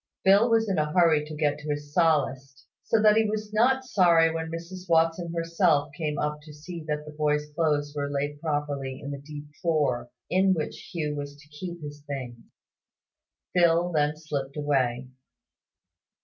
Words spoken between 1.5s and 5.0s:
to his Sallust; so that he was not sorry when Mrs